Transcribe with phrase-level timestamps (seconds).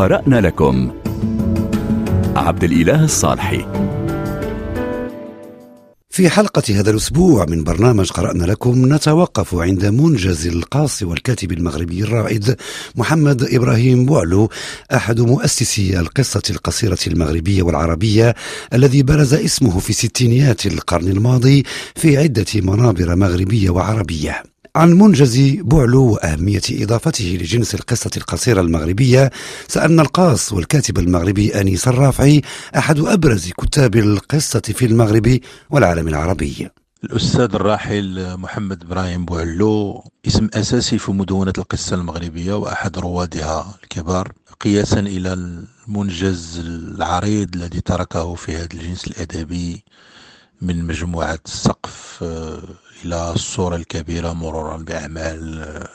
[0.00, 0.90] قرأنا لكم.
[2.36, 3.66] عبد الإله الصالحي.
[6.10, 12.56] في حلقة هذا الأسبوع من برنامج قرأنا لكم نتوقف عند منجز القاص والكاتب المغربي الرائد
[12.96, 14.48] محمد إبراهيم بوعلو
[14.94, 18.34] أحد مؤسسي القصة القصيرة المغربية والعربية
[18.72, 21.64] الذي برز اسمه في ستينيات القرن الماضي
[21.94, 24.42] في عدة منابر مغربية وعربية.
[24.76, 29.30] عن منجز بوعلو وأهمية إضافته لجنس القصة القصيرة المغربية
[29.68, 32.42] سألنا القاص والكاتب المغربي أنيس الرافعي
[32.76, 35.38] أحد أبرز كتاب القصة في المغرب
[35.70, 36.68] والعالم العربي.
[37.04, 45.00] الأستاذ الراحل محمد إبراهيم بوعلو اسم أساسي في مدونة القصة المغربية وأحد روادها الكبار قياسا
[45.00, 49.84] إلى المنجز العريض الذي تركه في هذا الجنس الأدبي
[50.62, 51.99] من مجموعة السقف.
[52.22, 55.88] إلى الصورة الكبيرة مرورا بأعمال آه،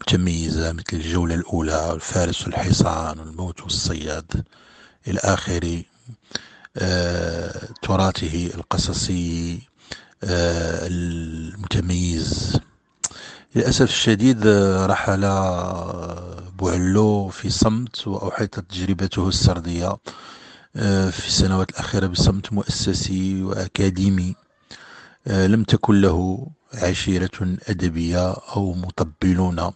[0.00, 4.44] متميزة مثل الجولة الأولى الفارس والحصان والموت والصياد
[5.08, 5.82] إلى آخر
[6.76, 9.60] آه، تراثه القصصي
[10.84, 12.58] المتميز.
[13.54, 14.46] للأسف الشديد
[14.86, 15.20] رحل
[16.58, 19.96] بوعلو في صمت وأحيطت تجربته السردية
[20.76, 24.34] آه، في السنوات الأخيرة بصمت مؤسسي وأكاديمي.
[24.38, 24.41] آه،
[25.26, 29.70] لم تكن له عشيرة أدبية أو مطبلون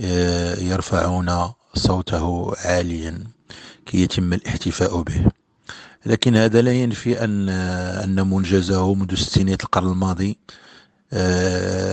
[0.00, 3.24] آه، يرفعون صوته عاليا
[3.86, 5.24] كي يتم الاحتفاء به.
[6.06, 10.38] لكن هذا لا ينفي أن أن منجزه منذ ستينيات القرن الماضي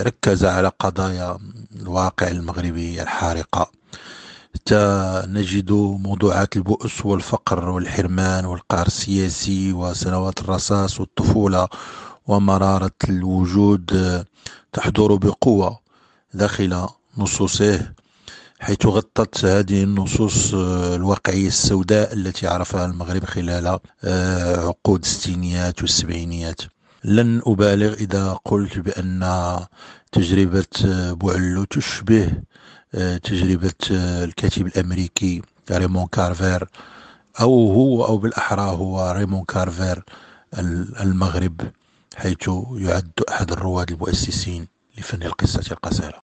[0.02, 1.38] ركز على قضايا
[1.80, 3.70] الواقع المغربي الحارقة
[5.28, 11.68] نجد موضوعات البؤس والفقر والحرمان والقهر السياسي وسنوات الرصاص والطفولة
[12.26, 14.24] ومرارة الوجود
[14.72, 15.78] تحضر بقوة
[16.34, 16.86] داخل
[17.18, 17.92] نصوصه
[18.60, 20.54] حيث غطت هذه النصوص
[20.98, 26.60] الواقعية السوداء التي عرفها المغرب خلال آه، عقود الستينيات والسبعينيات.
[27.04, 29.20] لن أبالغ إذا قلت بأن
[30.12, 30.66] تجربة
[31.12, 32.32] بوعلو تشبه
[33.22, 36.68] تجربة الكاتب الأمريكي ريمون كارفير
[37.40, 40.04] أو هو أو بالأحرى هو ريمون كارفير
[41.00, 41.60] المغرب.
[42.16, 44.66] حيث يعد أحد الرواد المؤسسين
[44.98, 46.26] لفن القصة القصيرة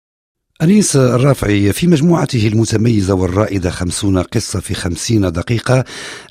[0.61, 5.83] أنيس الرافعي في مجموعته المتميزة والرائدة خمسون قصة في خمسين دقيقة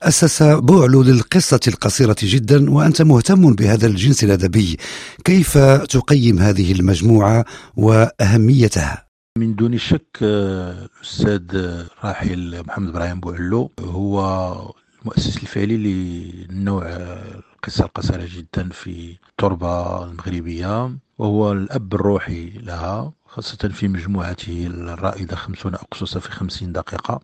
[0.03, 4.77] أسس بعل للقصة القصيرة جدا وأنت مهتم بهذا الجنس الأدبي
[5.25, 7.45] كيف تقيم هذه المجموعة
[7.77, 9.07] وأهميتها؟
[9.39, 14.53] من دون شك الأستاذ الراحل محمد إبراهيم بوعلو هو
[15.03, 17.17] المؤسس الفعلي للنوع
[17.67, 25.75] القصة القصيرة جدا في التربة المغربية وهو الأب الروحي لها خاصة في مجموعته الرائدة خمسون
[25.75, 27.21] أقصصة في خمسين دقيقة.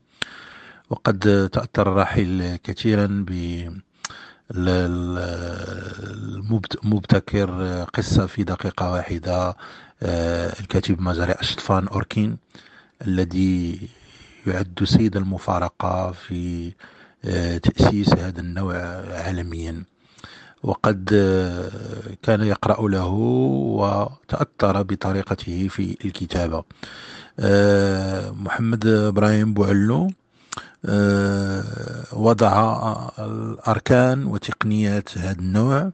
[0.91, 3.31] وقد تأثر الراحل كثيرا ب
[6.84, 9.56] المبتكر قصة في دقيقة واحدة
[10.02, 12.38] آه، الكاتب مزاري أشطفان أوركين
[13.06, 13.88] الذي
[14.47, 16.72] يعد سيد المفارقة في
[17.25, 18.76] آه، تأسيس هذا النوع
[19.22, 19.91] عالميا.
[20.62, 21.70] وقد آه،
[22.22, 23.06] كان يقرأ له
[23.78, 26.64] وتأثر بطريقته في الكتابة.
[28.44, 30.10] محمد إبراهيم بوعلو
[32.12, 32.54] وضع
[33.18, 35.92] الأركان وتقنيات هذا النوع من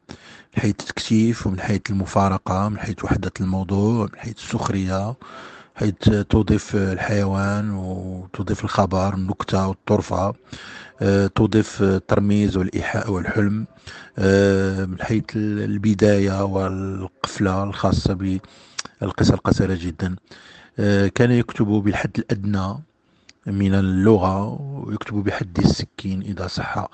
[0.62, 5.14] حيث التكثيف ومن حيث المفارقة من حيث وحدة الموضوع من حيث السخرية.
[5.78, 5.94] حيث
[6.30, 10.34] تضيف الحيوان وتضيف الخبر النكتة والطرفة
[11.02, 13.66] آه، تضيف الترميز والإيحاء والحلم
[14.18, 18.14] آه، من حيث البداية والقفلة الخاصة
[19.02, 20.16] بالقصة القصيرة جدا.
[20.78, 22.74] آه، كان يكتب بالحد الأدنى
[23.46, 24.44] من اللغة
[24.86, 26.88] ويكتب بحد السكين إذا صح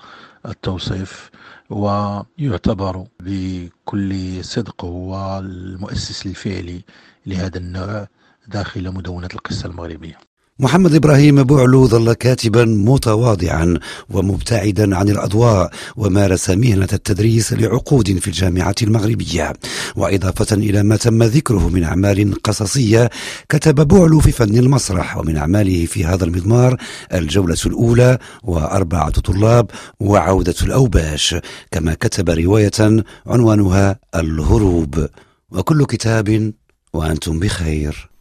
[0.45, 1.29] التوصيف
[1.69, 6.81] ويعتبر بكل صدق هو المؤسس الفعلي
[7.25, 8.07] لهذا النوع.
[8.47, 10.17] داخل مدونة القصة المغربية.
[10.59, 18.75] محمد إبراهيم بوعلو ظل كاتبا متواضعا ومبتعدا عن الأضواء ومارس مهنة التدريس لعقود في الجامعة
[18.81, 19.53] المغربية.
[19.95, 23.09] وإضافة إلى ما تم ذكره من أعمال قصصية
[23.49, 26.77] كتب بوعلو في فن المسرح ومن أعماله في هذا المضمار
[27.13, 31.35] الجولة الأولى وأربعة طلاب وعودة الأوباش.
[31.71, 35.07] كما كتب رواية عنوانها الهروب.
[35.51, 36.53] وكل كتاب
[36.93, 38.14] وأنتم بخير.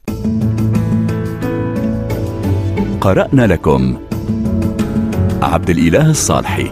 [3.05, 3.97] قرأنا لكم.
[5.43, 6.71] عبد الإله الصالحي.